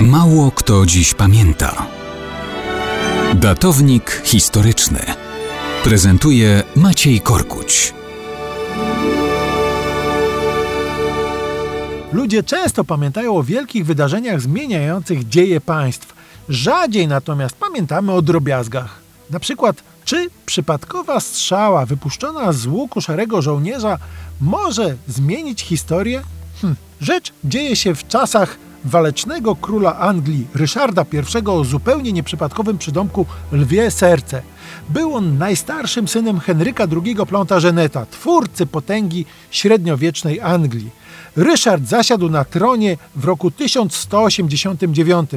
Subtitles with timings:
[0.00, 1.86] Mało kto dziś pamięta.
[3.34, 5.00] Datownik historyczny
[5.84, 7.94] prezentuje Maciej Korkuć.
[12.12, 16.14] Ludzie często pamiętają o wielkich wydarzeniach zmieniających dzieje państw.
[16.48, 18.98] Rzadziej natomiast pamiętamy o drobiazgach.
[19.30, 23.98] Na przykład, czy przypadkowa strzała wypuszczona z łuku szarego żołnierza
[24.40, 26.22] może zmienić historię?
[26.62, 26.76] Hm.
[27.00, 28.58] Rzecz dzieje się w czasach
[28.88, 34.42] walecznego króla Anglii, Ryszarda I o zupełnie nieprzypadkowym przydomku Lwie Serce.
[34.88, 40.90] Był on najstarszym synem Henryka II Plantageneta, twórcy potęgi średniowiecznej Anglii.
[41.36, 45.30] Ryszard zasiadł na tronie w roku 1189.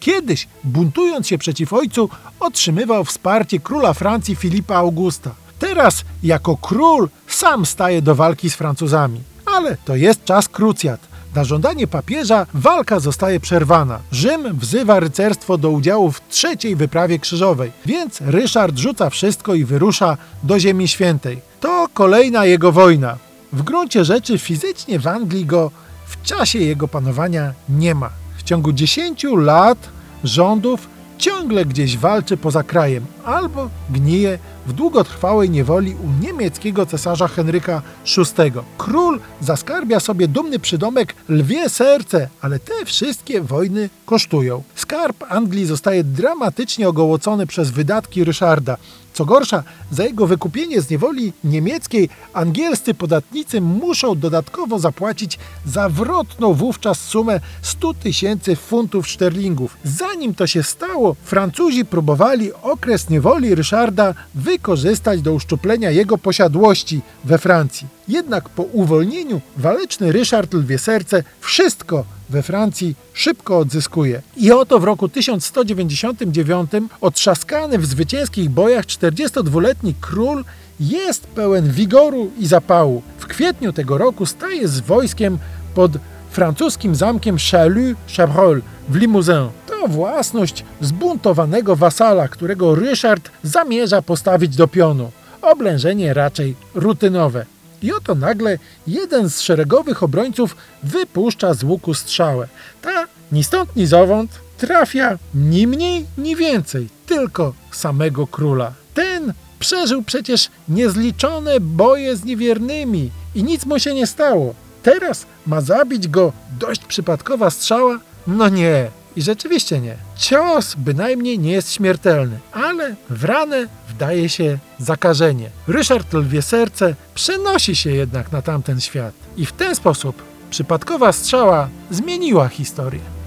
[0.00, 2.08] Kiedyś, buntując się przeciw ojcu,
[2.40, 5.30] otrzymywał wsparcie króla Francji Filipa Augusta.
[5.58, 9.20] Teraz, jako król, sam staje do walki z Francuzami.
[9.56, 11.09] Ale to jest czas krucjat.
[11.34, 13.98] Na żądanie papieża walka zostaje przerwana.
[14.12, 20.16] Rzym wzywa rycerstwo do udziału w trzeciej wyprawie krzyżowej, więc Ryszard rzuca wszystko i wyrusza
[20.42, 21.40] do Ziemi Świętej.
[21.60, 23.16] To kolejna jego wojna.
[23.52, 25.70] W gruncie rzeczy fizycznie w Anglii go
[26.06, 28.10] w czasie jego panowania nie ma.
[28.38, 29.88] W ciągu 10 lat
[30.24, 37.82] rządów ciągle gdzieś walczy poza krajem albo gnije w długotrwałej niewoli u niemieckiego cesarza Henryka
[38.16, 38.52] VI.
[38.78, 44.62] Król zaskarbia sobie dumny przydomek lwie serce, ale te wszystkie wojny kosztują.
[44.74, 48.76] Skarb Anglii zostaje dramatycznie ogołocony przez wydatki Ryszarda.
[49.12, 57.00] Co gorsza, za jego wykupienie z niewoli niemieckiej angielscy podatnicy muszą dodatkowo zapłacić zawrotną wówczas
[57.00, 59.76] sumę 100 tysięcy funtów szterlingów.
[59.84, 67.38] Zanim to się stało, Francuzi próbowali okres niewoli Ryszarda wykorzystać do uszczuplenia jego posiadłości we
[67.38, 67.86] Francji.
[68.08, 74.22] Jednak po uwolnieniu waleczny Ryszard Lwie Serce wszystko we Francji szybko odzyskuje.
[74.36, 80.44] I oto w roku 1199 otrzaskany w zwycięskich bojach 42-letni król
[80.80, 83.02] jest pełen wigoru i zapału.
[83.18, 85.38] W kwietniu tego roku staje z wojskiem
[85.74, 85.92] pod
[86.30, 89.59] francuskim zamkiem Chalut-Chabrol w Limousin.
[89.80, 95.10] To własność zbuntowanego wasala, którego Ryszard zamierza postawić do pionu.
[95.42, 97.46] Oblężenie raczej rutynowe.
[97.82, 102.48] I oto nagle jeden z szeregowych obrońców wypuszcza z łuku strzałę.
[102.82, 108.72] Ta ni stąd, ni zowąd trafia ni mniej, ni więcej, tylko samego króla.
[108.94, 114.54] Ten przeżył przecież niezliczone boje z niewiernymi i nic mu się nie stało.
[114.82, 117.98] Teraz ma zabić go dość przypadkowa strzała?
[118.26, 118.99] No nie.
[119.20, 119.96] I rzeczywiście nie.
[120.16, 125.50] Cios bynajmniej nie jest śmiertelny, ale w ranę wdaje się zakażenie.
[125.68, 129.14] Ryszard Lwie Serce przenosi się jednak na tamten świat.
[129.36, 133.19] I w ten sposób przypadkowa strzała zmieniła historię.